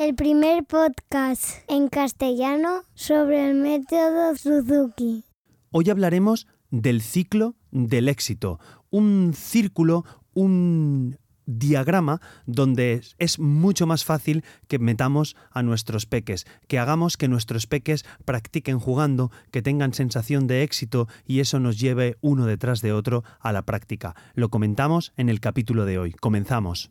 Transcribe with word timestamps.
el 0.00 0.14
primer 0.14 0.64
podcast 0.64 1.58
en 1.68 1.88
castellano 1.88 2.84
sobre 2.94 3.50
el 3.50 3.54
método 3.54 4.34
Suzuki. 4.34 5.24
Hoy 5.72 5.90
hablaremos 5.90 6.46
del 6.70 7.02
ciclo 7.02 7.54
del 7.70 8.08
éxito, 8.08 8.58
un 8.88 9.34
círculo, 9.34 10.06
un 10.32 11.18
diagrama 11.44 12.22
donde 12.46 13.02
es 13.18 13.38
mucho 13.38 13.86
más 13.86 14.06
fácil 14.06 14.42
que 14.68 14.78
metamos 14.78 15.36
a 15.50 15.62
nuestros 15.62 16.06
peques, 16.06 16.46
que 16.66 16.78
hagamos 16.78 17.18
que 17.18 17.28
nuestros 17.28 17.66
peques 17.66 18.06
practiquen 18.24 18.78
jugando, 18.78 19.30
que 19.50 19.60
tengan 19.60 19.92
sensación 19.92 20.46
de 20.46 20.62
éxito 20.62 21.08
y 21.26 21.40
eso 21.40 21.60
nos 21.60 21.78
lleve 21.78 22.16
uno 22.22 22.46
detrás 22.46 22.80
de 22.80 22.94
otro 22.94 23.22
a 23.38 23.52
la 23.52 23.66
práctica. 23.66 24.14
Lo 24.32 24.48
comentamos 24.48 25.12
en 25.18 25.28
el 25.28 25.40
capítulo 25.40 25.84
de 25.84 25.98
hoy. 25.98 26.12
Comenzamos. 26.12 26.88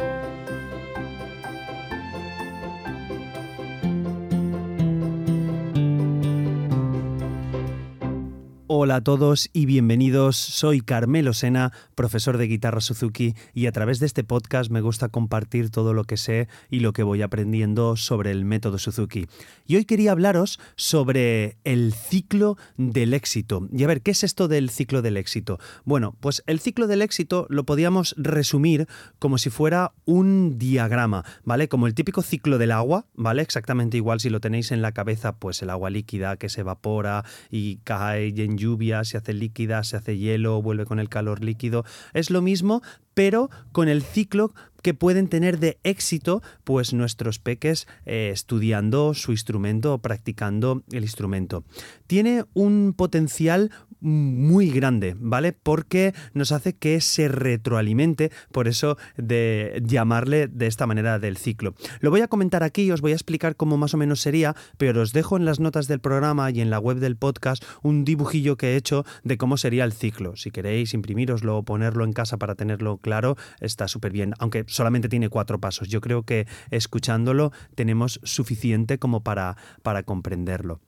Hola 8.82 8.96
a 8.96 9.04
todos 9.04 9.50
y 9.51 9.65
bienvenidos. 9.65 10.38
Soy 10.38 10.79
Carmelo 10.79 11.33
Sena, 11.33 11.74
profesor 11.96 12.38
de 12.38 12.47
guitarra 12.47 12.79
Suzuki, 12.79 13.36
y 13.54 13.65
a 13.65 13.74
través 13.74 14.00
de 14.00 14.05
este 14.05 14.24
podcast 14.24 14.71
me 14.71 14.79
gusta 14.79 15.10
compartir 15.10 15.69
todo 15.69 15.93
lo 15.93 16.05
que 16.05 16.15
sé 16.15 16.47
y 16.69 16.79
lo 16.79 16.93
que 16.93 17.04
voy 17.04 17.21
aprendiendo 17.21 17.97
sobre 17.97 18.32
el 18.32 18.46
método 18.46 18.78
Suzuki. 18.78 19.28
Y 19.68 19.75
hoy 19.75 19.83
quería 19.83 20.14
hablaros 20.14 20.61
sobre 20.78 21.57
el 21.65 21.92
ciclo 21.92 22.55
del 22.78 23.14
éxito. 23.14 23.68
Y 23.69 23.83
a 23.83 23.88
ver, 23.88 24.02
¿qué 24.02 24.11
es 24.11 24.24
esto 24.24 24.47
del 24.47 24.69
ciclo 24.69 25.02
del 25.02 25.18
éxito? 25.18 25.60
Bueno, 25.83 26.16
pues 26.21 26.41
el 26.47 26.61
ciclo 26.61 26.88
del 26.88 27.02
éxito 27.02 27.47
lo 27.50 27.66
podíamos 27.66 28.16
resumir 28.18 28.88
como 29.19 29.38
si 29.39 29.50
fuera 29.50 29.91
un 30.05 30.57
diagrama, 30.57 31.25
¿vale? 31.43 31.68
Como 31.68 31.86
el 31.86 31.96
típico 31.96 32.22
ciclo 32.22 32.58
del 32.58 32.72
agua, 32.72 33.08
¿vale? 33.14 33.41
Exactamente 33.41 33.97
igual 33.97 34.22
si 34.22 34.30
lo 34.30 34.39
tenéis 34.39 34.72
en 34.72 34.81
la 34.81 34.94
cabeza, 34.94 35.35
pues 35.35 35.61
el 35.61 35.69
agua 35.69 35.89
líquida 35.89 36.38
que 36.38 36.47
se 36.47 36.61
evapora 36.61 37.25
y 37.52 37.80
cae 37.83 38.30
y 38.33 38.41
en 38.41 38.57
lluvia, 38.70 39.03
se 39.03 39.17
hace 39.17 39.34
líquida, 39.34 39.84
se 39.84 39.98
hace 39.98 40.17
hielo, 40.17 40.62
vuelve 40.62 40.86
con 40.86 41.00
el 41.00 41.09
calor 41.09 41.44
líquido. 41.44 41.86
Es 42.14 42.30
lo 42.30 42.42
mismo, 42.42 42.81
pero 43.14 43.50
con 43.72 43.89
el 43.89 44.03
ciclo 44.03 44.53
que 44.81 44.94
pueden 44.94 45.28
tener 45.28 45.59
de 45.59 45.78
éxito 45.84 46.42
pues 46.64 46.94
nuestros 46.94 47.40
peques 47.40 47.88
eh, 48.06 48.30
estudiando 48.31 49.14
su 49.14 49.31
instrumento 49.31 49.94
o 49.94 49.97
practicando 49.97 50.84
el 50.92 51.03
instrumento. 51.03 51.64
Tiene 52.08 52.45
un 52.53 52.94
potencial 52.95 53.72
muy 54.02 54.69
grande, 54.69 55.16
¿vale? 55.17 55.53
Porque 55.53 56.14
nos 56.33 56.52
hace 56.52 56.73
que 56.73 57.02
se 57.02 57.28
retroalimente, 57.28 58.31
por 58.52 58.67
eso 58.67 58.97
de 59.17 59.81
llamarle 59.86 60.47
de 60.47 60.67
esta 60.67 60.88
manera 60.88 61.19
del 61.19 61.38
ciclo. 61.38 61.75
Lo 62.00 62.09
voy 62.09 62.22
a 62.22 62.28
comentar 62.28 62.64
aquí, 62.64 62.91
os 62.91 63.02
voy 63.02 63.11
a 63.11 63.16
explicar 63.16 63.56
cómo 63.56 63.78
más 63.78 63.94
o 63.94 63.97
menos 63.97 64.22
sería, 64.22 64.56
pero 64.78 65.02
os 65.02 65.14
dejo 65.14 65.38
en 65.38 65.45
las 65.45 65.59
notas 65.59 65.88
del 65.88 66.00
programa 66.00 66.50
y 66.52 66.61
en 66.61 66.69
la 66.69 66.80
web 66.80 66.97
del 66.97 67.17
podcast 67.17 67.64
un 67.83 68.06
dibujillo 68.06 68.58
que 68.58 68.73
he 68.73 68.75
hecho 68.75 69.06
de 69.23 69.38
cómo 69.38 69.58
sería 69.58 69.83
el 69.83 69.94
ciclo. 69.94 70.36
Si 70.36 70.52
queréis 70.52 70.94
imprimiroslo 70.94 71.58
o 71.58 71.63
ponerlo 71.63 72.06
en 72.06 72.13
casa 72.13 72.38
para 72.38 72.56
tenerlo 72.56 72.97
claro, 72.97 73.36
está 73.59 73.88
súper 73.88 74.11
bien, 74.11 74.34
aunque 74.39 74.66
solamente 74.67 75.09
tiene 75.09 75.30
cuatro 75.30 75.59
pasos. 75.59 75.88
Yo 75.88 76.02
creo 76.02 76.23
que 76.23 76.47
escuchándolo 76.72 77.52
tenemos 77.75 78.19
suficiente 78.23 79.00
como 79.00 79.23
para, 79.23 79.58
para 79.84 80.03
comprenderlo. 80.03 80.80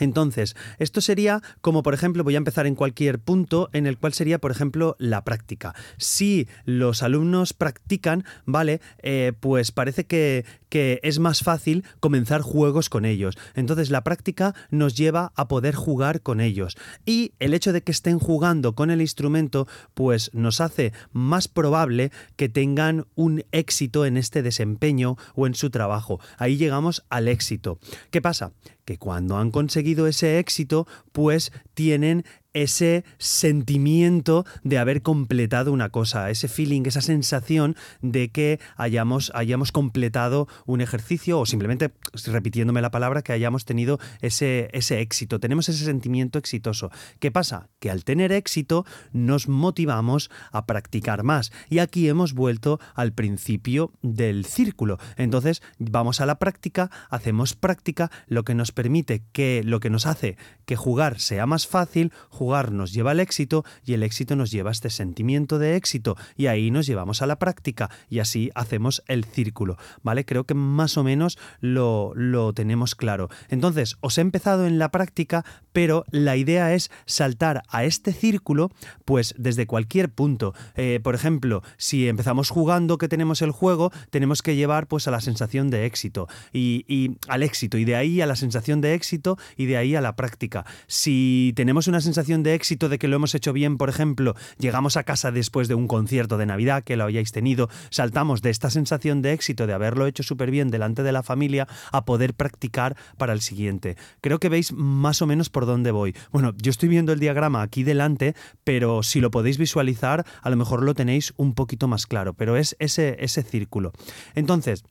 Entonces, 0.00 0.56
esto 0.78 1.00
sería 1.00 1.42
como, 1.60 1.82
por 1.82 1.94
ejemplo, 1.94 2.24
voy 2.24 2.34
a 2.34 2.38
empezar 2.38 2.66
en 2.66 2.74
cualquier 2.74 3.18
punto 3.18 3.70
en 3.72 3.86
el 3.86 3.98
cual 3.98 4.12
sería, 4.12 4.38
por 4.38 4.50
ejemplo, 4.50 4.96
la 4.98 5.22
práctica. 5.22 5.74
Si 5.98 6.48
los 6.64 7.02
alumnos 7.02 7.52
practican, 7.52 8.24
¿vale? 8.46 8.80
Eh, 9.02 9.32
pues 9.38 9.70
parece 9.70 10.04
que, 10.04 10.44
que 10.70 11.00
es 11.02 11.18
más 11.18 11.42
fácil 11.42 11.84
comenzar 12.00 12.40
juegos 12.40 12.88
con 12.88 13.04
ellos. 13.04 13.36
Entonces, 13.54 13.90
la 13.90 14.02
práctica 14.02 14.54
nos 14.70 14.96
lleva 14.96 15.32
a 15.36 15.48
poder 15.48 15.74
jugar 15.74 16.22
con 16.22 16.40
ellos. 16.40 16.78
Y 17.04 17.32
el 17.38 17.52
hecho 17.52 17.74
de 17.74 17.82
que 17.82 17.92
estén 17.92 18.18
jugando 18.18 18.74
con 18.74 18.90
el 18.90 19.02
instrumento, 19.02 19.68
pues 19.92 20.30
nos 20.32 20.62
hace 20.62 20.94
más 21.12 21.48
probable 21.48 22.12
que 22.36 22.48
tengan 22.48 23.06
un 23.14 23.44
éxito 23.52 24.06
en 24.06 24.16
este 24.16 24.42
desempeño 24.42 25.16
o 25.34 25.46
en 25.46 25.54
su 25.54 25.68
trabajo. 25.70 26.20
Ahí 26.38 26.56
llegamos 26.56 27.04
al 27.10 27.28
éxito. 27.28 27.78
¿Qué 28.10 28.22
pasa? 28.22 28.52
Que 28.84 28.96
cuando 28.96 29.36
han 29.36 29.50
conseguido 29.50 30.06
ese 30.06 30.38
éxito, 30.38 30.86
pues 31.12 31.52
tienen 31.74 32.24
ese 32.52 33.04
sentimiento 33.18 34.44
de 34.62 34.78
haber 34.78 35.02
completado 35.02 35.72
una 35.72 35.90
cosa, 35.90 36.30
ese 36.30 36.48
feeling, 36.48 36.82
esa 36.84 37.00
sensación 37.00 37.76
de 38.02 38.30
que 38.30 38.60
hayamos, 38.76 39.30
hayamos 39.34 39.72
completado 39.72 40.48
un 40.66 40.80
ejercicio 40.80 41.38
o 41.38 41.46
simplemente, 41.46 41.92
repitiéndome 42.26 42.82
la 42.82 42.90
palabra, 42.90 43.22
que 43.22 43.32
hayamos 43.32 43.64
tenido 43.64 43.98
ese, 44.20 44.68
ese 44.72 45.00
éxito. 45.00 45.38
Tenemos 45.40 45.68
ese 45.68 45.84
sentimiento 45.84 46.38
exitoso. 46.38 46.90
¿Qué 47.18 47.30
pasa? 47.30 47.68
Que 47.78 47.90
al 47.90 48.04
tener 48.04 48.32
éxito 48.32 48.84
nos 49.12 49.48
motivamos 49.48 50.30
a 50.52 50.66
practicar 50.66 51.22
más. 51.22 51.52
Y 51.68 51.78
aquí 51.78 52.08
hemos 52.08 52.34
vuelto 52.34 52.80
al 52.94 53.12
principio 53.12 53.92
del 54.02 54.44
círculo. 54.44 54.98
Entonces 55.16 55.62
vamos 55.78 56.20
a 56.20 56.26
la 56.26 56.38
práctica, 56.38 56.90
hacemos 57.10 57.54
práctica, 57.54 58.10
lo 58.26 58.44
que 58.44 58.54
nos 58.54 58.72
permite 58.72 59.22
que, 59.32 59.62
lo 59.64 59.80
que 59.80 59.90
nos 59.90 60.06
hace 60.06 60.36
que 60.64 60.76
jugar 60.76 61.20
sea 61.20 61.46
más 61.46 61.66
fácil, 61.66 62.12
jugar 62.40 62.72
nos 62.72 62.94
lleva 62.94 63.10
al 63.10 63.20
éxito 63.20 63.66
y 63.84 63.92
el 63.92 64.02
éxito 64.02 64.34
nos 64.34 64.50
lleva 64.50 64.70
a 64.70 64.72
este 64.72 64.88
sentimiento 64.88 65.58
de 65.58 65.76
éxito 65.76 66.16
y 66.38 66.46
ahí 66.46 66.70
nos 66.70 66.86
llevamos 66.86 67.20
a 67.20 67.26
la 67.26 67.38
práctica 67.38 67.90
y 68.08 68.20
así 68.20 68.50
hacemos 68.54 69.02
el 69.08 69.26
círculo, 69.26 69.76
¿vale? 70.02 70.24
Creo 70.24 70.44
que 70.44 70.54
más 70.54 70.96
o 70.96 71.04
menos 71.04 71.36
lo, 71.60 72.12
lo 72.14 72.54
tenemos 72.54 72.94
claro. 72.94 73.28
Entonces, 73.50 73.98
os 74.00 74.16
he 74.16 74.22
empezado 74.22 74.66
en 74.66 74.78
la 74.78 74.90
práctica, 74.90 75.44
pero 75.72 76.06
la 76.12 76.34
idea 76.38 76.72
es 76.72 76.90
saltar 77.04 77.62
a 77.68 77.84
este 77.84 78.14
círculo 78.14 78.70
pues 79.04 79.34
desde 79.36 79.66
cualquier 79.66 80.08
punto. 80.08 80.54
Eh, 80.76 80.98
por 81.02 81.14
ejemplo, 81.14 81.62
si 81.76 82.08
empezamos 82.08 82.48
jugando 82.48 82.96
que 82.96 83.08
tenemos 83.08 83.42
el 83.42 83.50
juego, 83.50 83.92
tenemos 84.08 84.40
que 84.40 84.56
llevar 84.56 84.86
pues 84.86 85.06
a 85.06 85.10
la 85.10 85.20
sensación 85.20 85.68
de 85.68 85.84
éxito 85.84 86.26
y, 86.54 86.86
y 86.88 87.18
al 87.28 87.42
éxito 87.42 87.76
y 87.76 87.84
de 87.84 87.96
ahí 87.96 88.22
a 88.22 88.26
la 88.26 88.36
sensación 88.36 88.80
de 88.80 88.94
éxito 88.94 89.36
y 89.58 89.66
de 89.66 89.76
ahí 89.76 89.94
a 89.94 90.00
la 90.00 90.16
práctica. 90.16 90.64
Si 90.86 91.52
tenemos 91.54 91.86
una 91.86 92.00
sensación 92.00 92.29
de 92.30 92.54
éxito 92.54 92.88
de 92.88 92.98
que 92.98 93.08
lo 93.08 93.16
hemos 93.16 93.34
hecho 93.34 93.52
bien, 93.52 93.76
por 93.76 93.88
ejemplo, 93.88 94.36
llegamos 94.58 94.96
a 94.96 95.02
casa 95.02 95.32
después 95.32 95.66
de 95.66 95.74
un 95.74 95.88
concierto 95.88 96.38
de 96.38 96.46
Navidad 96.46 96.84
que 96.84 96.96
lo 96.96 97.04
hayáis 97.04 97.32
tenido, 97.32 97.68
saltamos 97.90 98.40
de 98.40 98.50
esta 98.50 98.70
sensación 98.70 99.20
de 99.20 99.32
éxito 99.32 99.66
de 99.66 99.72
haberlo 99.72 100.06
hecho 100.06 100.22
súper 100.22 100.50
bien 100.50 100.70
delante 100.70 101.02
de 101.02 101.12
la 101.12 101.24
familia 101.24 101.66
a 101.90 102.04
poder 102.04 102.34
practicar 102.34 102.96
para 103.18 103.32
el 103.32 103.40
siguiente. 103.40 103.96
Creo 104.20 104.38
que 104.38 104.48
veis 104.48 104.72
más 104.72 105.20
o 105.22 105.26
menos 105.26 105.50
por 105.50 105.66
dónde 105.66 105.90
voy. 105.90 106.14
Bueno, 106.30 106.54
yo 106.56 106.70
estoy 106.70 106.88
viendo 106.88 107.12
el 107.12 107.18
diagrama 107.20 107.62
aquí 107.62 107.82
delante, 107.82 108.34
pero 108.62 109.02
si 109.02 109.20
lo 109.20 109.30
podéis 109.30 109.58
visualizar, 109.58 110.24
a 110.40 110.50
lo 110.50 110.56
mejor 110.56 110.82
lo 110.82 110.94
tenéis 110.94 111.34
un 111.36 111.54
poquito 111.54 111.88
más 111.88 112.06
claro, 112.06 112.34
pero 112.34 112.56
es 112.56 112.76
ese, 112.78 113.16
ese 113.18 113.42
círculo. 113.42 113.92
Entonces, 114.34 114.84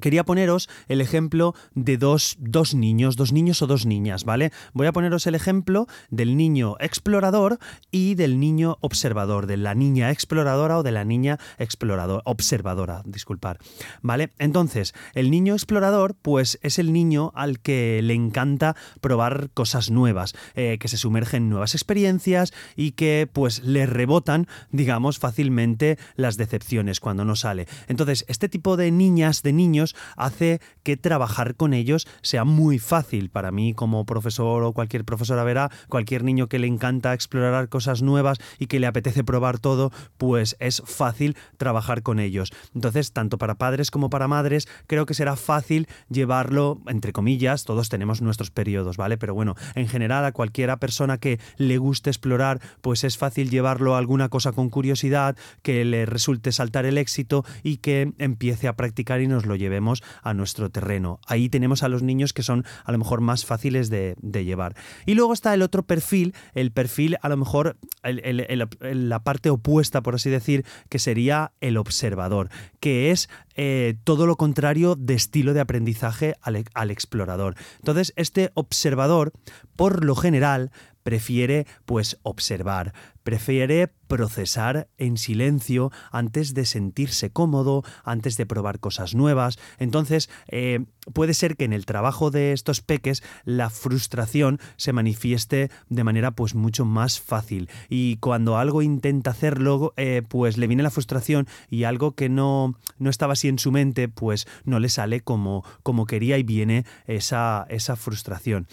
Quería 0.00 0.24
poneros 0.24 0.68
el 0.88 1.00
ejemplo 1.00 1.54
de 1.74 1.96
dos, 1.96 2.36
dos, 2.38 2.74
niños, 2.74 3.16
dos 3.16 3.32
niños 3.32 3.62
o 3.62 3.66
dos 3.66 3.86
niñas, 3.86 4.24
¿vale? 4.24 4.52
Voy 4.72 4.86
a 4.86 4.92
poneros 4.92 5.26
el 5.26 5.34
ejemplo 5.34 5.86
del 6.10 6.36
niño 6.36 6.76
explorador 6.80 7.58
y 7.90 8.14
del 8.14 8.40
niño 8.40 8.78
observador, 8.80 9.46
de 9.46 9.56
la 9.56 9.74
niña 9.74 10.10
exploradora 10.10 10.78
o 10.78 10.82
de 10.82 10.92
la 10.92 11.04
niña 11.04 11.38
explorador, 11.58 12.22
observadora, 12.24 13.02
disculpar, 13.04 13.58
¿vale? 14.02 14.32
Entonces, 14.38 14.94
el 15.14 15.30
niño 15.30 15.54
explorador, 15.54 16.14
pues 16.20 16.58
es 16.62 16.78
el 16.78 16.92
niño 16.92 17.32
al 17.34 17.60
que 17.60 18.00
le 18.02 18.14
encanta 18.14 18.76
probar 19.00 19.50
cosas 19.54 19.90
nuevas, 19.90 20.34
eh, 20.54 20.78
que 20.78 20.88
se 20.88 20.96
sumerge 20.96 21.38
en 21.38 21.48
nuevas 21.48 21.74
experiencias 21.74 22.52
y 22.76 22.92
que 22.92 23.28
pues 23.32 23.62
le 23.62 23.86
rebotan, 23.86 24.46
digamos, 24.70 25.18
fácilmente 25.18 25.98
las 26.16 26.36
decepciones 26.36 27.00
cuando 27.00 27.24
no 27.24 27.36
sale. 27.36 27.66
Entonces, 27.88 28.24
este 28.28 28.48
tipo 28.48 28.76
de 28.76 28.90
niñas, 28.90 29.42
de 29.42 29.52
niños, 29.52 29.85
hace 30.16 30.60
que 30.82 30.96
trabajar 30.96 31.54
con 31.54 31.74
ellos 31.74 32.06
sea 32.22 32.44
muy 32.44 32.78
fácil. 32.78 33.30
Para 33.30 33.50
mí, 33.50 33.74
como 33.74 34.06
profesor 34.06 34.64
o 34.64 34.72
cualquier 34.72 35.04
profesora 35.04 35.44
verá, 35.44 35.70
cualquier 35.88 36.24
niño 36.24 36.48
que 36.48 36.58
le 36.58 36.66
encanta 36.66 37.14
explorar 37.14 37.68
cosas 37.68 38.02
nuevas 38.02 38.38
y 38.58 38.66
que 38.66 38.80
le 38.80 38.86
apetece 38.86 39.24
probar 39.24 39.58
todo, 39.58 39.92
pues 40.16 40.56
es 40.60 40.82
fácil 40.84 41.36
trabajar 41.56 42.02
con 42.02 42.18
ellos. 42.18 42.52
Entonces, 42.74 43.12
tanto 43.12 43.38
para 43.38 43.56
padres 43.56 43.90
como 43.90 44.10
para 44.10 44.28
madres, 44.28 44.68
creo 44.86 45.06
que 45.06 45.14
será 45.14 45.36
fácil 45.36 45.88
llevarlo, 46.08 46.80
entre 46.86 47.12
comillas, 47.12 47.64
todos 47.64 47.88
tenemos 47.88 48.22
nuestros 48.22 48.50
periodos, 48.50 48.96
¿vale? 48.96 49.18
Pero 49.18 49.34
bueno, 49.34 49.54
en 49.74 49.88
general 49.88 50.24
a 50.24 50.32
cualquiera 50.32 50.78
persona 50.78 51.18
que 51.18 51.40
le 51.56 51.78
guste 51.78 52.10
explorar, 52.10 52.60
pues 52.80 53.04
es 53.04 53.18
fácil 53.18 53.50
llevarlo 53.50 53.94
a 53.94 53.98
alguna 53.98 54.28
cosa 54.28 54.52
con 54.52 54.70
curiosidad, 54.70 55.36
que 55.62 55.84
le 55.84 56.06
resulte 56.06 56.52
saltar 56.52 56.86
el 56.86 56.98
éxito 56.98 57.44
y 57.62 57.78
que 57.78 58.12
empiece 58.18 58.68
a 58.68 58.76
practicar 58.76 59.20
y 59.20 59.26
nos 59.26 59.46
lo 59.46 59.56
lleve 59.56 59.75
a 60.22 60.34
nuestro 60.34 60.70
terreno. 60.70 61.20
Ahí 61.26 61.48
tenemos 61.48 61.82
a 61.82 61.88
los 61.88 62.02
niños 62.02 62.32
que 62.32 62.42
son 62.42 62.64
a 62.84 62.92
lo 62.92 62.98
mejor 62.98 63.20
más 63.20 63.44
fáciles 63.44 63.90
de, 63.90 64.16
llevar. 64.22 64.76
Y 65.06 65.14
luego 65.14 65.32
está 65.32 65.54
el 65.54 65.62
otro 65.62 65.82
perfil, 65.82 66.34
el 66.54 66.70
perfil 66.70 67.16
a 67.22 67.28
lo 67.28 67.36
mejor 67.36 67.76
la 68.02 69.24
parte 69.24 69.50
opuesta, 69.50 70.02
por 70.02 70.14
así 70.14 70.30
decir, 70.30 70.64
que 70.88 70.98
sería 70.98 71.52
el 71.60 71.78
observador, 71.78 72.50
que 72.80 73.10
es 73.10 73.28
eh, 73.54 73.96
todo 74.04 74.26
lo 74.26 74.36
contrario 74.36 74.94
de 74.94 75.14
estilo 75.14 75.54
de 75.54 75.60
aprendizaje 75.60 76.34
al, 76.42 76.64
al 76.74 76.90
explorador. 76.90 77.54
Entonces, 77.78 78.12
este 78.16 78.50
observador, 78.54 79.32
por 79.74 80.04
lo 80.04 80.14
general, 80.14 80.70
prefiere 81.06 81.68
pues 81.84 82.18
observar, 82.24 82.92
prefiere 83.22 83.92
procesar 84.08 84.88
en 84.98 85.18
silencio 85.18 85.92
antes 86.10 86.52
de 86.52 86.66
sentirse 86.66 87.30
cómodo, 87.30 87.84
antes 88.02 88.36
de 88.36 88.44
probar 88.44 88.80
cosas 88.80 89.14
nuevas. 89.14 89.56
Entonces, 89.78 90.28
eh, 90.48 90.84
puede 91.14 91.32
ser 91.32 91.56
que 91.56 91.64
en 91.64 91.72
el 91.72 91.86
trabajo 91.86 92.32
de 92.32 92.50
estos 92.52 92.80
peques 92.80 93.22
la 93.44 93.70
frustración 93.70 94.58
se 94.76 94.92
manifieste 94.92 95.70
de 95.88 96.02
manera 96.02 96.32
pues 96.32 96.56
mucho 96.56 96.84
más 96.84 97.20
fácil. 97.20 97.70
Y 97.88 98.16
cuando 98.16 98.58
algo 98.58 98.82
intenta 98.82 99.30
hacerlo, 99.30 99.94
eh, 99.96 100.22
pues 100.28 100.58
le 100.58 100.66
viene 100.66 100.82
la 100.82 100.90
frustración 100.90 101.46
y 101.70 101.84
algo 101.84 102.16
que 102.16 102.28
no, 102.28 102.74
no 102.98 103.10
estaba 103.10 103.34
así 103.34 103.46
en 103.46 103.60
su 103.60 103.70
mente, 103.70 104.08
pues 104.08 104.48
no 104.64 104.80
le 104.80 104.88
sale 104.88 105.20
como, 105.20 105.64
como 105.84 106.04
quería 106.04 106.36
y 106.36 106.42
viene 106.42 106.84
esa, 107.06 107.64
esa 107.68 107.94
frustración. 107.94 108.66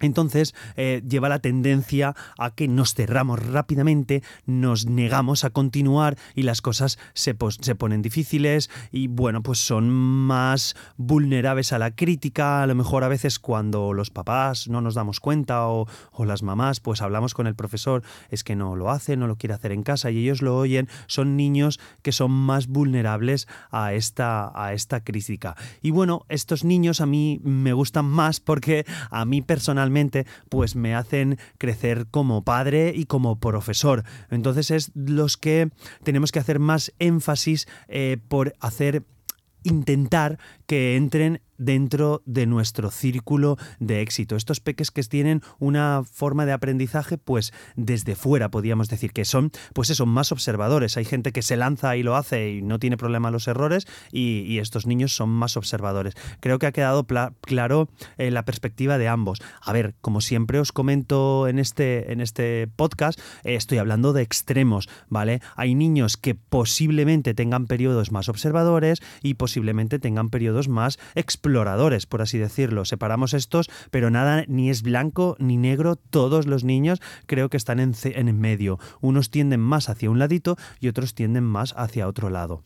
Entonces 0.00 0.54
eh, 0.76 1.02
lleva 1.08 1.28
la 1.28 1.38
tendencia 1.38 2.14
a 2.38 2.50
que 2.50 2.68
nos 2.68 2.94
cerramos 2.94 3.44
rápidamente, 3.44 4.22
nos 4.46 4.86
negamos 4.86 5.44
a 5.44 5.50
continuar 5.50 6.16
y 6.34 6.42
las 6.42 6.60
cosas 6.60 6.98
se, 7.12 7.36
se, 7.60 7.74
ponen 7.74 8.02
difíciles 8.02 8.70
y 8.90 9.08
bueno, 9.08 9.42
pues 9.42 9.58
son 9.58 9.90
más 9.90 10.76
vulnerables 10.96 11.72
a 11.72 11.78
la 11.78 11.92
crítica, 11.92 12.62
a 12.62 12.66
lo 12.66 12.74
mejor 12.74 13.04
a 13.04 13.08
veces 13.08 13.38
cuando 13.38 13.92
los 13.92 14.10
papás 14.10 14.68
no 14.68 14.80
nos 14.80 14.94
damos 14.94 15.20
cuenta 15.20 15.68
o, 15.68 15.86
o 16.12 16.24
las 16.24 16.42
mamás 16.42 16.80
pues 16.80 17.02
hablamos 17.02 17.34
con 17.34 17.46
el 17.46 17.54
profesor, 17.54 18.02
es 18.30 18.44
que 18.44 18.56
no 18.56 18.76
lo 18.76 18.90
hace, 18.90 19.16
no 19.16 19.26
lo 19.26 19.36
quiere 19.36 19.54
hacer 19.54 19.72
en 19.72 19.82
casa 19.82 20.10
y 20.10 20.18
ellos 20.18 20.42
lo 20.42 20.56
oyen, 20.56 20.88
son 21.06 21.36
niños 21.36 21.80
que 22.02 22.12
son 22.12 22.30
más 22.30 22.66
vulnerables 22.66 23.48
a 23.70 23.92
esta, 23.92 24.52
a 24.54 24.72
esta 24.72 25.02
crítica. 25.02 25.56
Y 25.82 25.90
bueno, 25.90 26.24
estos 26.28 26.64
niños 26.64 27.00
a 27.00 27.06
mí 27.06 27.40
me 27.42 27.72
gustan 27.72 28.06
más 28.06 28.40
porque 28.40 28.84
a 29.10 29.24
mí 29.24 29.42
personalmente 29.42 29.83
pues 30.48 30.76
me 30.76 30.94
hacen 30.94 31.38
crecer 31.58 32.06
como 32.10 32.44
padre 32.44 32.92
y 32.94 33.06
como 33.06 33.40
profesor. 33.40 34.04
Entonces 34.30 34.70
es 34.70 34.92
los 34.94 35.36
que 35.36 35.70
tenemos 36.02 36.32
que 36.32 36.38
hacer 36.38 36.58
más 36.58 36.92
énfasis 36.98 37.66
eh, 37.88 38.18
por 38.28 38.54
hacer 38.60 39.04
intentar 39.64 40.38
que 40.66 40.96
entren 40.96 41.40
dentro 41.58 42.22
de 42.26 42.46
nuestro 42.46 42.90
círculo 42.90 43.56
de 43.78 44.00
éxito. 44.00 44.36
Estos 44.36 44.60
peques 44.60 44.90
que 44.90 45.04
tienen 45.08 45.42
una 45.58 46.02
forma 46.04 46.46
de 46.46 46.52
aprendizaje, 46.52 47.18
pues 47.18 47.52
desde 47.76 48.14
fuera, 48.14 48.50
podríamos 48.50 48.88
decir, 48.88 49.12
que 49.12 49.24
son, 49.24 49.50
pues 49.72 49.90
eso, 49.90 50.06
más 50.06 50.32
observadores. 50.32 50.96
Hay 50.96 51.04
gente 51.04 51.32
que 51.32 51.42
se 51.42 51.56
lanza 51.56 51.96
y 51.96 52.02
lo 52.02 52.16
hace 52.16 52.52
y 52.52 52.62
no 52.62 52.78
tiene 52.78 52.96
problema 52.96 53.30
los 53.30 53.48
errores, 53.48 53.86
y, 54.10 54.54
estos 54.54 54.86
niños 54.86 55.14
son 55.14 55.30
más 55.30 55.56
observadores. 55.56 56.14
Creo 56.40 56.58
que 56.58 56.66
ha 56.66 56.72
quedado 56.72 57.06
claro 57.40 57.88
eh, 58.16 58.30
la 58.30 58.44
perspectiva 58.44 58.98
de 58.98 59.08
ambos. 59.08 59.42
A 59.60 59.72
ver, 59.72 59.94
como 60.00 60.20
siempre 60.20 60.60
os 60.60 60.72
comento 60.72 61.48
en 61.48 61.58
este, 61.58 62.12
en 62.12 62.20
este 62.20 62.68
podcast, 62.76 63.18
eh, 63.42 63.56
estoy 63.56 63.78
hablando 63.78 64.12
de 64.12 64.22
extremos, 64.22 64.88
¿vale? 65.08 65.40
Hay 65.56 65.74
niños 65.74 66.16
que 66.16 66.34
posiblemente 66.34 67.34
tengan 67.34 67.66
periodos 67.66 68.12
más 68.12 68.28
observadores 68.28 69.02
y 69.22 69.34
posiblemente 69.34 69.98
tengan 69.98 70.30
periodos 70.30 70.68
más 70.68 70.98
exploradores, 71.44 72.06
por 72.06 72.22
así 72.22 72.38
decirlo. 72.38 72.86
Separamos 72.86 73.34
estos, 73.34 73.68
pero 73.90 74.10
nada 74.10 74.44
ni 74.48 74.70
es 74.70 74.82
blanco 74.82 75.36
ni 75.38 75.58
negro. 75.58 75.96
Todos 75.96 76.46
los 76.46 76.64
niños 76.64 77.02
creo 77.26 77.50
que 77.50 77.58
están 77.58 77.80
en, 77.80 77.92
en 78.02 78.40
medio. 78.40 78.78
Unos 79.02 79.30
tienden 79.30 79.60
más 79.60 79.90
hacia 79.90 80.08
un 80.10 80.18
ladito 80.18 80.56
y 80.80 80.88
otros 80.88 81.14
tienden 81.14 81.44
más 81.44 81.74
hacia 81.76 82.08
otro 82.08 82.30
lado. 82.30 82.62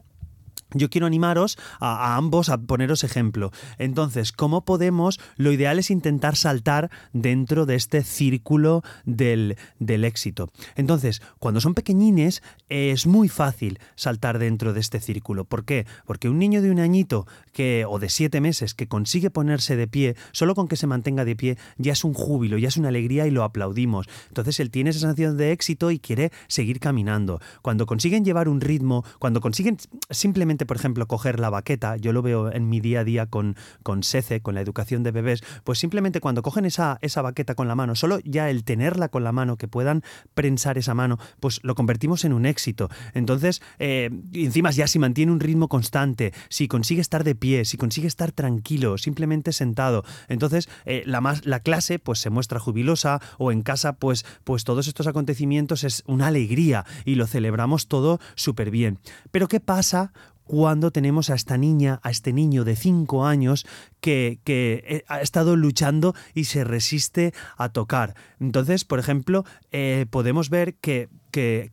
Yo 0.74 0.90
quiero 0.90 1.06
animaros 1.06 1.58
a, 1.80 2.16
ambos 2.16 2.48
a 2.50 2.58
poneros 2.58 3.04
ejemplo. 3.04 3.50
Entonces, 3.78 4.32
¿cómo 4.32 4.64
podemos? 4.64 5.18
Lo 5.36 5.52
ideal 5.52 5.78
es 5.78 5.90
intentar 5.90 6.36
saltar 6.36 6.90
dentro 7.12 7.64
de 7.64 7.74
este 7.74 8.02
círculo 8.02 8.82
del, 9.04 9.56
del 9.78 10.04
éxito. 10.04 10.50
Entonces, 10.76 11.22
cuando 11.38 11.60
son 11.60 11.74
pequeñines, 11.74 12.42
es 12.68 13.06
muy 13.06 13.28
fácil 13.28 13.78
saltar 13.96 14.38
dentro 14.38 14.72
de 14.72 14.80
este 14.80 15.00
círculo. 15.00 15.44
¿Por 15.44 15.64
qué? 15.64 15.86
Porque 16.04 16.28
un 16.28 16.38
niño 16.38 16.60
de 16.60 16.70
un 16.70 16.80
añito 16.80 17.26
que, 17.52 17.84
o 17.88 17.98
de 17.98 18.10
siete 18.10 18.40
meses 18.40 18.74
que 18.74 18.88
consigue 18.88 19.30
ponerse 19.30 19.76
de 19.76 19.88
pie, 19.88 20.16
solo 20.32 20.54
con 20.54 20.68
que 20.68 20.76
se 20.76 20.86
mantenga 20.86 21.24
de 21.24 21.36
pie, 21.36 21.58
ya 21.78 21.92
es 21.92 22.04
un 22.04 22.12
júbilo, 22.12 22.58
ya 22.58 22.68
es 22.68 22.76
una 22.76 22.88
alegría 22.88 23.26
y 23.26 23.30
lo 23.30 23.42
aplaudimos. 23.42 24.06
Entonces, 24.28 24.60
él 24.60 24.70
tiene 24.70 24.90
esa 24.90 25.00
sensación 25.00 25.36
de 25.36 25.52
éxito 25.52 25.90
y 25.90 25.98
quiere 25.98 26.30
seguir 26.46 26.78
caminando. 26.78 27.40
Cuando 27.62 27.86
consiguen 27.86 28.24
llevar 28.24 28.48
un 28.48 28.60
ritmo, 28.60 29.04
cuando 29.18 29.40
consiguen 29.40 29.78
simplemente 30.10 30.57
por 30.66 30.76
ejemplo, 30.76 31.06
coger 31.06 31.40
la 31.40 31.50
baqueta, 31.50 31.96
yo 31.96 32.12
lo 32.12 32.22
veo 32.22 32.52
en 32.52 32.68
mi 32.68 32.80
día 32.80 33.00
a 33.00 33.04
día 33.04 33.26
con, 33.26 33.56
con 33.82 34.02
SECE, 34.02 34.40
con 34.40 34.54
la 34.54 34.60
educación 34.60 35.02
de 35.02 35.10
bebés, 35.10 35.42
pues 35.64 35.78
simplemente 35.78 36.20
cuando 36.20 36.42
cogen 36.42 36.64
esa, 36.64 36.98
esa 37.02 37.22
baqueta 37.22 37.54
con 37.54 37.68
la 37.68 37.74
mano, 37.74 37.94
solo 37.94 38.18
ya 38.24 38.50
el 38.50 38.64
tenerla 38.64 39.08
con 39.08 39.24
la 39.24 39.32
mano, 39.32 39.56
que 39.56 39.68
puedan 39.68 40.02
prensar 40.34 40.78
esa 40.78 40.94
mano, 40.94 41.18
pues 41.40 41.60
lo 41.62 41.74
convertimos 41.74 42.24
en 42.24 42.32
un 42.32 42.46
éxito. 42.46 42.88
Entonces, 43.14 43.62
eh, 43.78 44.10
encima 44.32 44.70
ya 44.70 44.86
si 44.86 44.98
mantiene 44.98 45.32
un 45.32 45.40
ritmo 45.40 45.68
constante, 45.68 46.32
si 46.48 46.68
consigue 46.68 47.00
estar 47.00 47.24
de 47.24 47.34
pie, 47.34 47.64
si 47.64 47.76
consigue 47.76 48.08
estar 48.08 48.32
tranquilo, 48.32 48.98
simplemente 48.98 49.52
sentado, 49.52 50.04
entonces 50.28 50.68
eh, 50.84 51.02
la, 51.06 51.20
más, 51.20 51.46
la 51.46 51.60
clase 51.60 51.98
pues 51.98 52.18
se 52.18 52.30
muestra 52.30 52.60
jubilosa 52.60 53.20
o 53.38 53.52
en 53.52 53.62
casa 53.62 53.94
pues, 53.94 54.24
pues 54.44 54.64
todos 54.64 54.88
estos 54.88 55.06
acontecimientos 55.06 55.84
es 55.84 56.02
una 56.06 56.28
alegría 56.28 56.84
y 57.04 57.14
lo 57.14 57.26
celebramos 57.26 57.88
todo 57.88 58.20
súper 58.34 58.70
bien. 58.70 58.98
Pero 59.30 59.48
¿qué 59.48 59.60
pasa 59.60 60.12
cuando 60.48 60.90
tenemos 60.90 61.28
a 61.28 61.34
esta 61.34 61.58
niña, 61.58 62.00
a 62.02 62.10
este 62.10 62.32
niño 62.32 62.64
de 62.64 62.74
5 62.74 63.26
años 63.26 63.66
que, 64.00 64.40
que, 64.44 64.82
eh, 64.88 65.04
ha 65.06 65.20
estado 65.20 65.56
luchando 65.56 66.14
y 66.34 66.44
se 66.44 66.64
resiste 66.64 67.34
a 67.58 67.68
tocar. 67.68 68.14
Entonces, 68.40 68.84
por 68.84 68.98
ejemplo, 68.98 69.44
eh, 69.72 70.06
podemos 70.10 70.48
ver 70.48 70.74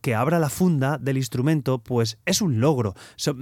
que 0.00 0.14
abra 0.14 0.38
la 0.38 0.50
funda 0.50 0.98
del 0.98 1.16
instrumento, 1.16 1.78
pues 1.78 2.18
es 2.26 2.40
un 2.40 2.60
logro. 2.60 2.94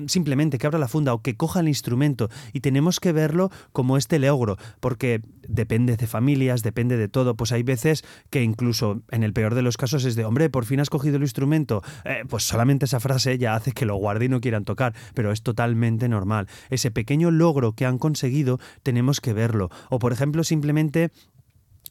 simplemente 0.07 0.59
que 0.59 0.67
abra 0.67 0.79
la 0.79 0.89
funda 0.89 1.15
o 1.15 1.23
que 1.23 1.37
coja 1.37 1.61
el 1.61 1.69
instrumento. 1.69 2.29
Y 2.53 2.61
tenemos 2.61 3.01
que 3.01 3.13
verlo 3.13 3.51
como 3.73 3.97
este 3.97 4.19
logro, 4.19 4.57
porque 4.81 5.23
depende 5.49 5.97
de 5.97 6.07
familias, 6.07 6.63
depende 6.63 6.97
de 6.97 7.09
todo. 7.09 7.37
Pues 7.37 7.53
hay 7.53 7.63
veces 7.63 8.05
que 8.31 8.43
incluso 8.43 9.03
en 9.11 9.23
el 9.23 9.33
peor 9.33 9.55
de 9.55 9.63
los 9.63 9.77
casos 9.77 10.05
es 10.05 10.15
de, 10.15 10.25
hombre, 10.25 10.51
por 10.51 10.65
fin 10.65 10.81
has 10.81 10.91
cogido 10.91 11.17
el 11.17 11.23
instrumento. 11.23 11.83
Eh, 12.05 12.25
pues 12.29 12.45
solamente 12.45 12.87
esa 12.87 13.01
frase 13.01 13.39
ya 13.39 13.55
hace 13.55 13.73
que 13.73 13.87
lo 13.87 13.97
guarde 13.97 14.27
y 14.27 14.29
no 14.29 14.41
quieran 14.41 14.65
tocar, 14.65 14.95
pero 15.15 15.33
es 15.33 15.43
totalmente 15.43 16.09
normal. 16.09 16.49
Ese 16.71 16.91
pequeño 16.91 17.31
logro 17.31 17.73
que 17.73 17.87
han 17.87 17.99
conseguido 17.99 18.59
tenemos 18.83 19.21
que 19.21 19.33
verlo. 19.33 19.71
O 19.91 19.99
por 19.99 20.13
ejemplo, 20.13 20.45
simplemente 20.45 21.11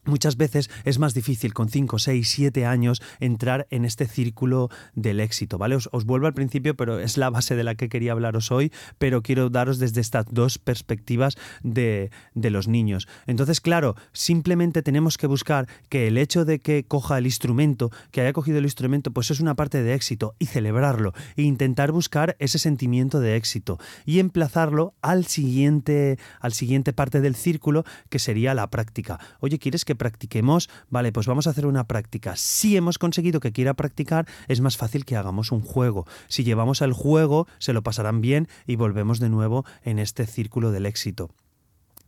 Muchas 0.06 0.36
veces 0.36 0.70
es 0.84 1.00
más 1.00 1.14
difícil 1.14 1.54
con 1.54 1.70
5, 1.70 1.98
6, 1.98 2.30
7 2.30 2.66
años 2.66 3.02
entrar 3.20 3.68
en 3.70 3.86
este 3.86 4.06
círculo 4.06 4.70
del 4.96 5.22
éxito, 5.22 5.58
¿vale? 5.58 5.76
Os, 5.76 5.90
vuelvo 6.06 6.28
al 6.28 6.34
principio, 6.34 6.76
pero 6.76 7.00
es 7.00 7.18
la 7.18 7.30
base 7.30 7.56
de 7.56 7.64
la 7.64 7.76
que 7.76 7.88
quería 7.88 8.12
hablaros 8.12 8.52
hoy, 8.52 8.72
pero 8.98 9.22
quiero 9.22 9.50
daros 9.50 9.80
desde 9.80 10.02
estas 10.02 10.26
dos 10.30 10.58
perspectivas 10.58 11.38
de, 11.64 12.12
de 12.34 12.50
los 12.50 12.68
niños. 12.68 13.08
Entonces, 13.28 13.62
claro, 13.62 13.96
simplemente 14.12 14.82
tenemos 14.82 15.18
que 15.18 15.28
buscar 15.28 15.68
que 15.88 16.08
el 16.08 16.18
hecho 16.18 16.44
de 16.44 16.60
que 16.60 16.84
coja 16.86 17.18
el 17.18 17.26
instrumento, 17.26 17.90
que 18.12 18.22
haya 18.22 18.34
cogido 18.34 18.58
el 18.58 18.66
instrumento, 18.66 19.12
pues 19.12 19.32
es 19.32 19.40
una 19.40 19.56
parte 19.56 19.84
de 19.84 19.94
éxito 19.94 20.36
y 20.38 20.48
celebrarlo 20.48 21.14
e 21.38 21.44
intentar 21.44 21.94
buscar 21.94 22.36
ese 22.40 22.60
sentimiento 22.60 23.22
de 23.22 23.38
éxito 23.38 23.80
y 24.06 24.20
emplazarlo 24.20 24.96
al 25.02 25.26
siguiente, 25.26 26.18
al 26.42 26.54
siguiente 26.54 26.92
parte 26.92 27.22
del 27.22 27.36
círculo 27.36 27.86
que 28.10 28.20
sería 28.20 28.54
la 28.54 28.70
práctica. 28.70 29.20
Oye, 29.40 29.60
¿quieres 29.60 29.86
que 29.86 29.93
practiquemos, 29.96 30.70
vale, 30.90 31.12
pues 31.12 31.28
vamos 31.28 31.48
a 31.48 31.52
hacer 31.52 31.66
una 31.66 31.86
práctica. 31.86 32.36
Si 32.36 32.78
hemos 32.78 32.98
conseguido 32.98 33.40
que 33.40 33.52
quiera 33.52 33.74
practicar, 33.74 34.28
es 34.48 34.62
más 34.62 34.78
fácil 34.78 35.06
que 35.06 35.16
hagamos 35.16 35.52
un 35.52 35.62
juego. 35.62 36.06
Si 36.28 36.44
llevamos 36.44 36.82
el 36.82 36.94
juego, 36.94 37.48
se 37.60 37.74
lo 37.74 37.82
pasarán 37.84 38.22
bien 38.22 38.48
y 38.68 38.76
volvemos 38.76 39.20
de 39.20 39.30
nuevo 39.30 39.66
en 39.84 40.00
este 40.00 40.26
círculo 40.26 40.72
del 40.72 40.86
éxito 40.86 41.30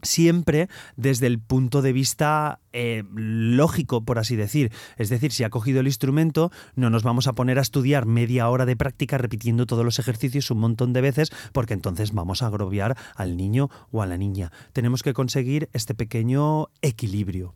siempre 0.05 0.69
desde 0.95 1.27
el 1.27 1.39
punto 1.39 1.81
de 1.81 1.93
vista 1.93 2.59
eh, 2.73 3.03
lógico, 3.13 4.03
por 4.03 4.19
así 4.19 4.35
decir. 4.35 4.71
Es 4.97 5.09
decir, 5.09 5.31
si 5.31 5.43
ha 5.43 5.49
cogido 5.49 5.81
el 5.81 5.87
instrumento, 5.87 6.51
no 6.75 6.89
nos 6.89 7.03
vamos 7.03 7.27
a 7.27 7.33
poner 7.33 7.57
a 7.59 7.61
estudiar 7.61 8.05
media 8.05 8.49
hora 8.49 8.65
de 8.65 8.75
práctica 8.75 9.17
repitiendo 9.17 9.65
todos 9.65 9.83
los 9.83 9.99
ejercicios 9.99 10.51
un 10.51 10.59
montón 10.59 10.93
de 10.93 11.01
veces, 11.01 11.31
porque 11.51 11.73
entonces 11.73 12.13
vamos 12.13 12.41
a 12.41 12.47
agroviar 12.47 12.97
al 13.15 13.35
niño 13.35 13.69
o 13.91 14.01
a 14.01 14.05
la 14.05 14.17
niña. 14.17 14.51
Tenemos 14.73 15.03
que 15.03 15.13
conseguir 15.13 15.69
este 15.73 15.95
pequeño 15.95 16.67
equilibrio. 16.81 17.53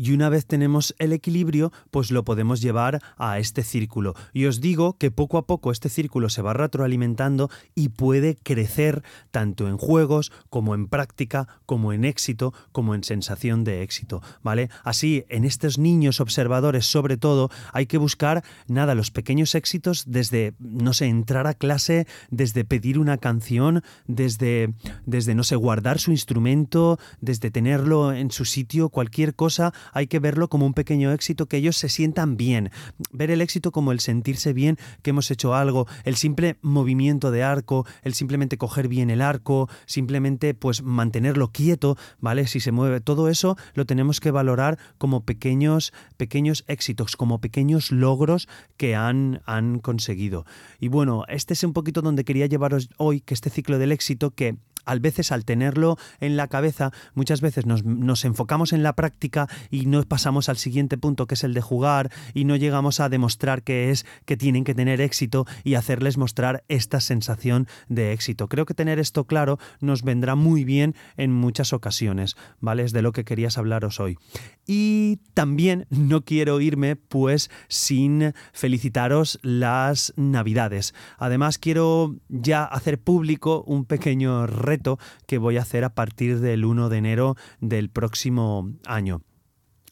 Y 0.00 0.12
una 0.12 0.30
vez 0.30 0.46
tenemos 0.46 0.94
el 0.98 1.12
equilibrio, 1.12 1.72
pues 1.90 2.10
lo 2.10 2.24
podemos 2.24 2.62
llevar 2.62 3.02
a 3.18 3.38
este 3.38 3.62
círculo. 3.62 4.14
Y 4.32 4.46
os 4.46 4.62
digo 4.62 4.96
que 4.96 5.10
poco 5.10 5.36
a 5.36 5.46
poco 5.46 5.70
este 5.70 5.90
círculo 5.90 6.30
se 6.30 6.40
va 6.40 6.54
retroalimentando 6.54 7.50
y 7.74 7.90
puede 7.90 8.36
crecer 8.36 9.02
tanto 9.30 9.68
en 9.68 9.76
juegos 9.76 10.32
como 10.48 10.74
en 10.74 10.88
práctica, 10.88 11.48
como 11.66 11.92
en 11.92 12.06
éxito, 12.06 12.54
como 12.72 12.94
en 12.94 13.04
sensación 13.04 13.62
de 13.62 13.82
éxito, 13.82 14.22
¿vale? 14.42 14.70
Así, 14.84 15.26
en 15.28 15.44
estos 15.44 15.76
niños 15.76 16.20
observadores 16.20 16.86
sobre 16.86 17.18
todo, 17.18 17.50
hay 17.74 17.84
que 17.84 17.98
buscar 17.98 18.42
nada, 18.68 18.94
los 18.94 19.10
pequeños 19.10 19.54
éxitos 19.54 20.04
desde, 20.06 20.54
no 20.60 20.94
sé, 20.94 21.08
entrar 21.08 21.46
a 21.46 21.52
clase, 21.52 22.06
desde 22.30 22.64
pedir 22.64 22.98
una 22.98 23.18
canción, 23.18 23.82
desde, 24.06 24.72
desde 25.04 25.34
no 25.34 25.44
sé, 25.44 25.56
guardar 25.56 25.98
su 25.98 26.10
instrumento, 26.10 26.98
desde 27.20 27.50
tenerlo 27.50 28.14
en 28.14 28.30
su 28.30 28.46
sitio, 28.46 28.88
cualquier 28.88 29.34
cosa, 29.34 29.74
hay 29.92 30.06
que 30.06 30.18
verlo 30.18 30.48
como 30.48 30.66
un 30.66 30.74
pequeño 30.74 31.12
éxito, 31.12 31.46
que 31.46 31.56
ellos 31.56 31.76
se 31.76 31.88
sientan 31.88 32.36
bien. 32.36 32.70
Ver 33.12 33.30
el 33.30 33.40
éxito 33.40 33.72
como 33.72 33.92
el 33.92 34.00
sentirse 34.00 34.52
bien, 34.52 34.78
que 35.02 35.10
hemos 35.10 35.30
hecho 35.30 35.54
algo, 35.54 35.86
el 36.04 36.16
simple 36.16 36.56
movimiento 36.62 37.30
de 37.30 37.42
arco, 37.42 37.86
el 38.02 38.14
simplemente 38.14 38.58
coger 38.58 38.88
bien 38.88 39.10
el 39.10 39.22
arco, 39.22 39.68
simplemente 39.86 40.54
pues 40.54 40.82
mantenerlo 40.82 41.52
quieto, 41.52 41.96
¿vale? 42.18 42.46
Si 42.46 42.60
se 42.60 42.72
mueve 42.72 43.00
todo 43.00 43.28
eso, 43.28 43.56
lo 43.74 43.86
tenemos 43.86 44.20
que 44.20 44.30
valorar 44.30 44.78
como 44.98 45.24
pequeños, 45.24 45.92
pequeños 46.16 46.64
éxitos, 46.66 47.16
como 47.16 47.40
pequeños 47.40 47.90
logros 47.90 48.48
que 48.76 48.94
han, 48.94 49.42
han 49.46 49.78
conseguido. 49.78 50.44
Y 50.78 50.88
bueno, 50.88 51.24
este 51.28 51.54
es 51.54 51.64
un 51.64 51.72
poquito 51.72 52.02
donde 52.02 52.24
quería 52.24 52.46
llevaros 52.46 52.90
hoy, 52.96 53.20
que 53.20 53.34
este 53.34 53.50
ciclo 53.50 53.78
del 53.78 53.92
éxito, 53.92 54.30
que 54.30 54.56
a 54.90 54.98
veces 54.98 55.30
al 55.30 55.44
tenerlo 55.44 55.96
en 56.18 56.36
la 56.36 56.48
cabeza, 56.48 56.90
muchas 57.14 57.40
veces 57.40 57.64
nos, 57.64 58.24
enfocamos 58.24 58.72
en 58.72 58.82
la 58.82 58.94
práctica 58.94 59.48
y 59.70 59.86
no 59.86 60.02
pasamos 60.02 60.48
al 60.48 60.56
siguiente 60.56 60.98
punto 60.98 61.26
que 61.26 61.34
es 61.34 61.44
el 61.44 61.54
de 61.54 61.60
jugar 61.60 62.10
y 62.34 62.44
no 62.44 62.56
llegamos 62.56 62.98
a 62.98 63.08
demostrar 63.08 63.62
que 63.62 63.90
es 63.90 64.04
que 64.24 64.36
tienen 64.36 64.64
que 64.64 64.74
tener 64.74 65.00
éxito 65.00 65.46
y 65.62 65.74
hacerles 65.74 66.18
mostrar 66.18 66.64
esta 66.68 67.00
sensación 67.00 67.68
de 67.88 68.12
éxito. 68.12 68.48
Creo 68.48 68.66
que 68.66 68.74
tener 68.74 68.98
esto 68.98 69.24
claro 69.24 69.58
nos 69.80 70.02
vendrá 70.02 70.34
muy 70.34 70.64
bien 70.64 70.96
en 71.16 71.32
muchas 71.32 71.72
ocasiones, 71.72 72.36
¿vale? 72.58 72.82
Es 72.82 72.92
de 72.92 73.02
lo 73.02 73.12
que 73.12 73.24
querías 73.24 73.58
hablaros 73.58 74.00
hoy. 74.00 74.18
Y 74.66 75.20
también 75.34 75.86
no 75.90 76.24
quiero 76.24 76.60
irme 76.60 76.96
pues 76.96 77.50
sin 77.68 78.34
felicitaros 78.52 79.38
las 79.42 80.12
navidades. 80.16 80.94
Además 81.18 81.58
quiero 81.58 82.16
ya 82.28 82.64
hacer 82.64 83.00
público 83.00 83.62
un 83.66 83.84
pequeño 83.84 84.46
reto 84.46 84.79
que 85.26 85.38
voy 85.38 85.56
a 85.56 85.62
hacer 85.62 85.84
a 85.84 85.94
partir 85.94 86.40
del 86.40 86.64
1 86.64 86.88
de 86.88 86.98
enero 86.98 87.36
del 87.60 87.90
próximo 87.90 88.70
año. 88.86 89.22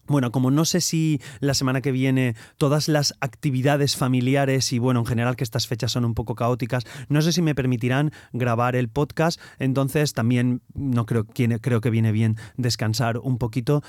Bueno, 0.08 0.32
como 0.32 0.50
no 0.50 0.64
sé 0.64 0.80
si 0.80 1.20
la 1.40 1.52
semana 1.52 1.82
que 1.82 1.92
viene 1.92 2.34
todas 2.56 2.88
las 2.88 3.14
actividades 3.20 3.94
familiares 3.94 4.72
y 4.72 4.78
bueno, 4.78 5.00
en 5.00 5.06
general 5.06 5.36
que 5.36 5.44
estas 5.44 5.66
fechas 5.66 5.92
son 5.92 6.06
un 6.06 6.14
poco 6.14 6.34
caóticas, 6.34 6.84
no 7.10 7.20
sé 7.20 7.30
si 7.30 7.42
me 7.42 7.54
permitirán 7.54 8.10
grabar 8.32 8.74
el 8.74 8.88
podcast, 8.88 9.38
entonces 9.58 10.14
también 10.14 10.62
no 10.72 11.04
creo, 11.04 11.26
creo 11.26 11.82
que 11.82 11.90
viene 11.90 12.10
bien 12.10 12.36
descansar 12.56 13.18
un 13.18 13.36
poquito, 13.36 13.82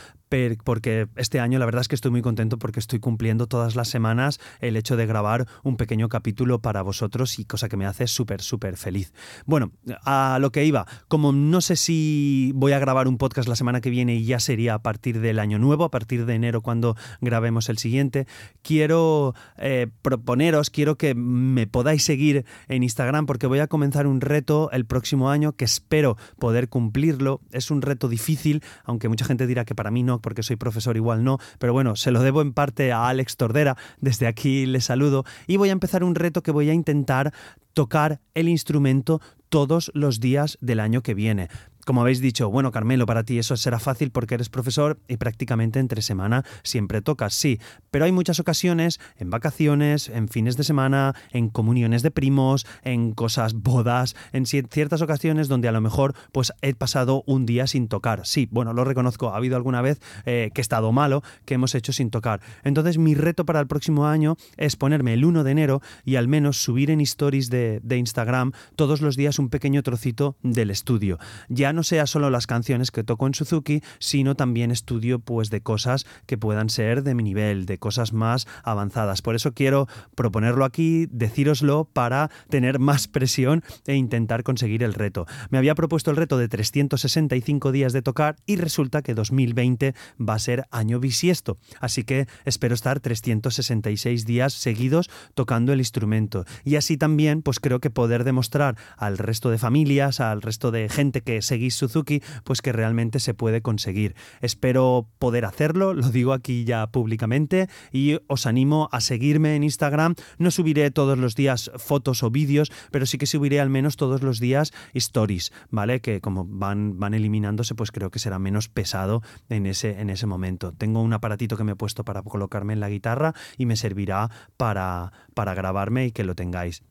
porque 0.64 1.08
este 1.16 1.40
año 1.40 1.58
la 1.58 1.66
verdad 1.66 1.82
es 1.82 1.88
que 1.88 1.96
estoy 1.96 2.12
muy 2.12 2.22
contento 2.22 2.60
porque 2.60 2.80
estoy 2.80 3.00
cumpliendo 3.00 3.48
todas 3.48 3.76
las 3.76 3.90
semanas 3.90 4.40
el 4.60 4.78
hecho 4.78 4.96
de 4.96 5.08
grabar 5.08 5.48
un 5.64 5.76
pequeño 5.76 6.08
capítulo 6.08 6.60
para 6.60 6.84
vosotros 6.84 7.40
y 7.40 7.46
cosa 7.46 7.68
que 7.68 7.78
me 7.78 7.88
hace 7.88 8.06
súper, 8.06 8.42
súper 8.42 8.78
feliz. 8.78 9.12
Bueno, 9.48 9.72
a 10.06 10.38
lo 10.40 10.52
que 10.52 10.66
iba, 10.66 10.86
como 11.08 11.32
no 11.32 11.62
sé 11.62 11.76
si 11.76 12.52
voy 12.54 12.74
a 12.74 12.80
grabar 12.80 13.08
un 13.08 13.18
podcast 13.18 13.50
la 13.50 13.56
semana 13.56 13.82
que 13.82 13.90
viene 13.90 14.16
y 14.16 14.26
ya 14.26 14.40
sería 14.40 14.76
a 14.76 14.84
partir 14.84 15.20
del 15.20 15.40
año 15.40 15.58
nuevo, 15.58 15.84
a 15.84 15.90
partir 15.92 16.28
de 16.28 16.36
enero 16.36 16.62
cuando 16.62 16.96
grabemos 17.22 17.68
el 17.70 17.80
siguiente, 17.80 18.28
quiero 18.62 19.34
eh, 19.58 19.88
proponeros, 20.04 20.70
quiero 20.70 20.96
que 20.96 21.16
me 21.16 21.66
podáis 21.66 22.04
seguir 22.04 22.46
en 22.68 22.84
Instagram 22.84 23.26
porque 23.26 23.48
voy 23.48 23.60
a 23.60 23.68
comenzar 23.68 24.06
un 24.06 24.22
reto 24.22 24.70
el 24.72 24.86
próximo 24.86 25.32
año 25.32 25.54
que 25.54 25.66
espero 25.66 26.18
poder 26.38 26.70
cumplirlo. 26.70 27.42
Es 27.52 27.72
un 27.72 27.82
reto 27.82 28.10
difícil, 28.10 28.64
aunque 28.84 29.10
mucha 29.10 29.26
gente 29.26 29.48
dirá 29.48 29.66
que 29.66 29.74
para 29.74 29.90
mí 29.90 30.04
no 30.04 30.19
porque 30.20 30.44
soy 30.44 30.56
profesor 30.56 30.96
igual 30.98 31.24
no, 31.24 31.38
pero 31.58 31.74
bueno, 31.74 31.96
se 31.96 32.12
lo 32.12 32.22
debo 32.22 32.42
en 32.42 32.54
parte 32.54 32.92
a 32.92 33.08
Alex 33.08 33.38
Tordera, 33.38 33.78
desde 34.00 34.28
aquí 34.28 34.66
le 34.66 34.82
saludo, 34.82 35.26
y 35.48 35.58
voy 35.58 35.70
a 35.70 35.74
empezar 35.74 36.04
un 36.04 36.16
reto 36.16 36.44
que 36.44 36.52
voy 36.52 36.70
a 36.70 36.74
intentar 36.74 37.34
tocar 37.74 38.20
el 38.34 38.50
instrumento 38.50 39.22
todos 39.50 39.92
los 39.94 40.20
días 40.20 40.58
del 40.62 40.80
año 40.80 41.02
que 41.02 41.14
viene. 41.14 41.50
Como 41.86 42.02
habéis 42.02 42.20
dicho, 42.20 42.50
bueno, 42.50 42.72
Carmelo, 42.72 43.06
para 43.06 43.24
ti 43.24 43.40
eso 43.40 43.58
será 43.58 43.80
fácil 43.80 44.12
porque 44.12 44.36
eres 44.36 44.50
profesor 44.50 45.00
y 45.08 45.18
prácticamente 45.18 45.80
entre 45.80 46.02
semana 46.02 46.44
siempre 46.64 47.02
tocas, 47.02 47.34
sí, 47.34 47.60
pero 47.90 48.06
hay 48.06 48.12
muchas 48.12 48.40
ocasiones, 48.40 49.00
en 49.18 49.30
vacaciones, 49.30 50.10
en 50.10 50.28
fines 50.28 50.58
de 50.58 50.64
semana, 50.64 51.16
en 51.32 51.50
comuniones 51.50 52.04
de 52.04 52.12
primos, 52.12 52.68
en 52.84 53.14
cosas, 53.14 53.54
bodas, 53.54 54.16
en 54.34 54.46
ciertas 54.46 55.02
ocasiones 55.02 55.48
donde 55.48 55.68
a 55.68 55.72
lo 55.72 55.82
mejor 55.82 56.14
pues 56.32 56.54
he 56.62 56.74
pasado 56.76 57.24
un 57.26 57.46
día 57.46 57.66
sin 57.66 57.88
tocar. 57.88 58.26
Sí, 58.26 58.48
bueno, 58.52 58.74
lo 58.74 58.84
reconozco, 58.84 59.30
ha 59.30 59.38
habido 59.38 59.56
alguna 59.56 59.82
vez 59.82 60.00
eh, 60.26 60.52
que 60.54 60.62
he 60.62 60.64
estado 60.64 60.92
malo, 60.92 61.24
que 61.46 61.56
hemos 61.56 61.76
hecho 61.76 61.94
sin 61.94 62.12
tocar. 62.12 62.42
Entonces 62.64 62.98
mi 62.98 63.16
reto 63.16 63.46
para 63.46 63.60
el 63.60 63.68
próximo 63.68 64.06
año 64.06 64.36
es 64.58 64.76
ponerme 64.76 65.14
el 65.14 65.26
1 65.26 65.44
de 65.44 65.52
enero 65.52 65.82
y 66.06 66.18
al 66.18 66.28
menos 66.28 66.62
subir 66.62 66.92
en 66.92 67.02
stories 67.02 67.50
de, 67.50 67.80
de 67.84 67.98
Instagram 67.98 68.52
todos 68.76 69.02
los 69.02 69.16
días 69.16 69.40
un 69.40 69.50
pequeño 69.50 69.82
trocito 69.84 70.36
del 70.44 70.72
estudio. 70.72 71.18
Ya 71.48 71.69
no 71.74 71.84
sea 71.84 72.08
solo 72.08 72.30
las 72.30 72.48
canciones 72.48 72.92
que 72.92 73.04
toco 73.04 73.28
en 73.28 73.34
Suzuki, 73.34 73.82
sino 74.00 74.36
también 74.36 74.72
estudio 74.72 75.20
pues 75.20 75.50
de 75.50 75.62
cosas 75.62 76.06
que 76.26 76.38
puedan 76.38 76.70
ser 76.70 77.04
de 77.04 77.16
mi 77.16 77.24
nivel, 77.24 77.66
de 77.66 77.78
cosas 77.78 78.14
más 78.14 78.48
avanzadas. 78.64 79.22
Por 79.22 79.36
eso 79.36 79.54
quiero 79.54 79.88
proponerlo 80.16 80.66
aquí, 80.66 81.08
decíroslo 81.12 81.86
para 81.86 82.30
tener 82.50 82.80
más 82.80 83.08
presión 83.08 83.64
e 83.86 83.96
intentar 83.96 84.44
conseguir 84.44 84.84
el 84.84 84.94
reto. 84.94 85.26
Me 85.50 85.58
había 85.58 85.76
propuesto 85.76 86.12
el 86.12 86.18
reto 86.18 86.38
de 86.38 86.48
365 86.48 87.72
días 87.72 87.94
de 87.94 88.02
tocar 88.02 88.36
y 88.46 88.56
resulta 88.56 89.02
que 89.02 89.14
2020 89.14 89.94
va 90.20 90.36
a 90.36 90.40
ser 90.40 90.66
año 90.72 91.00
bisiesto, 91.00 91.58
así 91.80 92.04
que 92.04 92.28
espero 92.46 92.74
estar 92.74 93.00
366 93.00 94.26
días 94.26 94.54
seguidos 94.54 95.10
tocando 95.34 95.74
el 95.74 95.80
instrumento 95.80 96.46
y 96.64 96.76
así 96.76 96.98
también 96.98 97.42
pues 97.42 97.60
creo 97.60 97.80
que 97.80 97.90
poder 97.90 98.24
demostrar 98.24 98.78
al 98.98 99.18
resto 99.18 99.50
de 99.50 99.58
familias, 99.58 100.20
al 100.20 100.42
resto 100.42 100.72
de 100.72 100.90
gente 100.90 101.22
que 101.22 101.42
Suzuki, 101.70 102.22
pues 102.44 102.62
que 102.62 102.72
realmente 102.72 103.20
se 103.20 103.34
puede 103.34 103.62
conseguir. 103.62 104.16
Espero 104.42 105.08
poder 105.20 105.46
hacerlo, 105.46 105.94
lo 105.94 106.10
digo 106.10 106.34
aquí 106.34 106.64
ya 106.64 106.88
públicamente 106.88 107.68
y 107.92 108.18
os 108.28 108.46
animo 108.46 108.90
a 108.92 109.02
seguirme 109.02 109.56
en 109.56 109.64
Instagram. 109.64 110.16
No 110.38 110.52
subiré 110.52 110.92
todos 110.92 111.18
los 111.18 111.36
días 111.36 111.72
fotos 111.78 112.24
o 112.24 112.32
vídeos, 112.32 112.72
pero 112.92 113.06
sí 113.06 113.18
que 113.18 113.26
subiré 113.26 113.60
al 113.60 113.70
menos 113.70 113.98
todos 113.98 114.22
los 114.22 114.40
días 114.40 114.72
stories, 114.94 115.52
¿vale? 115.70 116.02
Que 116.02 116.22
como 116.22 116.46
van, 116.46 117.00
van 117.00 117.14
eliminándose, 117.14 117.76
pues 117.76 117.92
creo 117.92 118.12
que 118.12 118.20
será 118.20 118.40
menos 118.40 118.70
pesado 118.70 119.22
en 119.50 119.66
ese, 119.66 120.00
en 120.00 120.10
ese 120.10 120.26
momento. 120.26 120.72
Tengo 120.72 121.02
un 121.02 121.14
aparatito 121.14 121.58
que 121.58 121.64
me 121.64 121.74
he 121.74 121.76
puesto 121.76 122.04
para 122.04 122.22
colocarme 122.24 122.74
en 122.74 122.80
la 122.80 122.90
guitarra 122.90 123.34
y 123.58 123.66
me 123.66 123.76
servirá 123.76 124.30
para, 124.58 125.12
para 125.34 125.54
grabarme 125.54 126.06
y 126.08 126.12
que 126.12 126.24
lo 126.24 126.36
tengáis. 126.36 126.84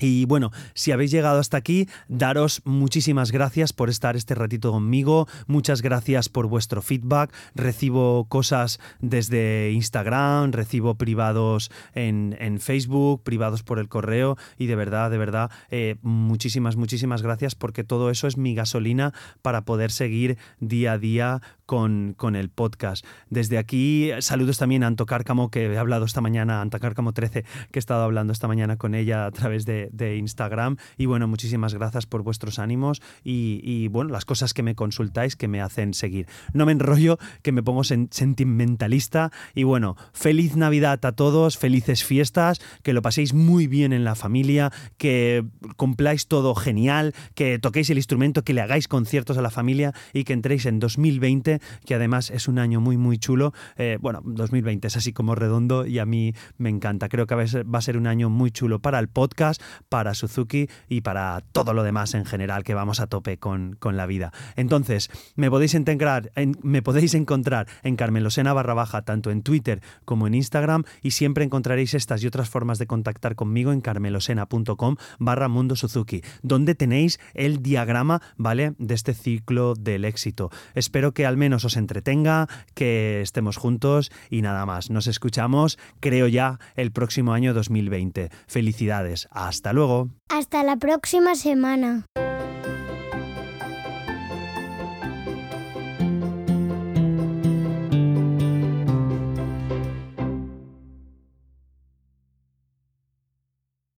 Y 0.00 0.24
bueno, 0.26 0.50
si 0.74 0.92
habéis 0.92 1.10
llegado 1.10 1.38
hasta 1.38 1.56
aquí, 1.56 1.88
daros 2.08 2.62
muchísimas 2.64 3.32
gracias 3.32 3.72
por 3.72 3.90
estar 3.90 4.16
este 4.16 4.34
ratito 4.34 4.70
conmigo, 4.72 5.26
muchas 5.46 5.82
gracias 5.82 6.28
por 6.28 6.46
vuestro 6.46 6.82
feedback, 6.82 7.32
recibo 7.54 8.26
cosas 8.28 8.80
desde 9.00 9.72
Instagram, 9.72 10.52
recibo 10.52 10.94
privados 10.94 11.70
en, 11.94 12.36
Facebook, 12.60 13.22
privados 13.22 13.62
por 13.62 13.78
el 13.78 13.88
correo. 13.88 14.36
Y 14.56 14.66
de 14.66 14.76
verdad, 14.76 15.10
de 15.10 15.18
verdad, 15.18 15.50
eh, 15.70 15.96
muchísimas, 16.02 16.76
muchísimas 16.76 17.22
gracias 17.22 17.54
porque 17.54 17.84
todo 17.84 18.10
eso 18.10 18.26
es 18.26 18.36
mi 18.36 18.54
gasolina 18.54 19.12
para 19.42 19.62
poder 19.62 19.90
seguir 19.90 20.38
día 20.60 20.92
a 20.92 20.98
día 20.98 21.42
con, 21.68 22.14
con, 22.16 22.34
el 22.34 22.48
podcast. 22.48 23.04
Desde 23.28 23.58
aquí, 23.58 24.10
saludos 24.20 24.56
también 24.56 24.82
a 24.84 24.86
Anto 24.86 25.04
Cárcamo, 25.04 25.50
que 25.50 25.66
he 25.66 25.76
hablado 25.76 26.06
esta 26.06 26.22
mañana, 26.22 26.62
Anto 26.62 26.80
Cárcamo 26.80 27.12
13, 27.12 27.42
que 27.42 27.78
he 27.78 27.78
estado 27.78 28.04
hablando 28.04 28.32
esta 28.32 28.48
mañana 28.48 28.78
con 28.78 28.94
ella 28.94 29.26
a 29.26 29.30
través 29.32 29.66
de, 29.66 30.16
Instagram. 30.16 30.78
Y 30.96 31.04
bueno, 31.04 31.28
muchísimas 31.28 31.74
gracias 31.74 32.06
por 32.06 32.22
vuestros 32.22 32.58
ánimos 32.58 33.02
y, 33.22 33.86
bueno, 33.88 34.10
las 34.10 34.24
cosas 34.24 34.54
que 34.54 34.62
me 34.62 34.74
consultáis 34.74 35.36
que 35.36 35.46
me 35.46 35.60
hacen 35.60 35.92
seguir. 35.92 36.26
No 36.54 36.64
me 36.64 36.72
enrollo, 36.72 37.18
que 37.42 37.52
me 37.52 37.62
pongo 37.62 37.84
sentimentalista. 37.84 39.30
Y 39.54 39.64
bueno, 39.64 39.98
feliz 40.14 40.56
Navidad 40.56 41.04
a 41.04 41.12
todos, 41.12 41.58
felices 41.58 42.02
fiestas, 42.02 42.60
que 42.82 42.94
lo 42.94 43.02
paséis 43.02 43.34
muy 43.34 43.66
bien 43.66 43.92
en 43.92 44.04
la 44.04 44.14
familia, 44.14 44.72
que 44.96 45.44
cumpláis 45.76 46.28
todo 46.28 46.54
genial, 46.54 47.14
que 47.34 47.58
toquéis 47.58 47.90
el 47.90 47.98
instrumento, 47.98 48.42
que 48.42 48.54
le 48.54 48.62
hagáis 48.62 48.88
conciertos 48.88 49.36
a 49.36 49.42
la 49.42 49.50
familia 49.50 49.92
y 50.14 50.24
que 50.24 50.32
entréis 50.32 50.64
en 50.64 50.78
2020 50.78 51.57
2020, 51.58 51.86
que 51.86 51.94
además 51.94 52.30
es 52.30 52.48
un 52.48 52.58
año 52.58 52.80
muy, 52.80 52.96
muy 52.96 53.18
chulo. 53.18 53.52
Eh, 53.76 53.98
bueno, 54.00 54.20
2020 54.24 54.88
es 54.88 54.96
así 54.96 55.12
como 55.12 55.34
redondo 55.34 55.86
y 55.86 55.98
a 55.98 56.06
mí 56.06 56.34
me 56.56 56.68
encanta. 56.68 57.08
Creo 57.08 57.26
que 57.26 57.34
va 57.34 57.78
a 57.78 57.82
ser 57.82 57.96
un 57.96 58.06
año 58.06 58.30
muy 58.30 58.50
chulo 58.50 58.80
para 58.80 58.98
el 58.98 59.08
podcast, 59.08 59.62
para 59.88 60.14
Suzuki 60.14 60.68
y 60.88 61.00
para 61.02 61.42
todo 61.52 61.74
lo 61.74 61.82
demás 61.82 62.14
en 62.14 62.24
general, 62.24 62.64
que 62.64 62.74
vamos 62.74 63.00
a 63.00 63.06
tope 63.06 63.38
con, 63.38 63.76
con 63.78 63.96
la 63.96 64.06
vida. 64.06 64.32
Entonces, 64.56 65.10
me 65.36 65.50
podéis, 65.50 65.74
integrar, 65.74 66.30
me 66.62 66.82
podéis 66.82 67.14
encontrar 67.14 67.66
en 67.82 67.96
Carmelosena 67.96 68.52
barra 68.52 68.74
baja, 68.74 69.02
tanto 69.02 69.30
en 69.30 69.42
Twitter 69.42 69.82
como 70.04 70.26
en 70.26 70.34
Instagram, 70.34 70.84
y 71.02 71.12
siempre 71.12 71.44
encontraréis 71.44 71.94
estas 71.94 72.22
y 72.22 72.26
otras 72.26 72.48
formas 72.48 72.78
de 72.78 72.86
contactar 72.86 73.34
conmigo 73.34 73.72
en 73.72 73.80
carmelosena.com 73.80 74.96
barra 75.18 75.48
Mundo 75.48 75.76
Suzuki, 75.76 76.22
donde 76.42 76.74
tenéis 76.74 77.18
el 77.34 77.62
diagrama, 77.62 78.22
¿vale?, 78.36 78.74
de 78.78 78.94
este 78.94 79.14
ciclo 79.14 79.74
del 79.74 80.04
éxito. 80.04 80.50
Espero 80.74 81.12
que 81.12 81.26
al 81.26 81.36
menos 81.48 81.64
os 81.64 81.78
entretenga, 81.78 82.46
que 82.74 83.22
estemos 83.22 83.56
juntos 83.56 84.12
y 84.28 84.42
nada 84.42 84.66
más. 84.66 84.90
Nos 84.90 85.06
escuchamos, 85.06 85.78
creo 85.98 86.28
ya, 86.28 86.58
el 86.76 86.92
próximo 86.92 87.32
año 87.32 87.54
2020. 87.54 88.28
Felicidades. 88.46 89.28
Hasta 89.30 89.72
luego. 89.72 90.10
Hasta 90.28 90.62
la 90.62 90.76
próxima 90.76 91.34
semana. 91.36 92.04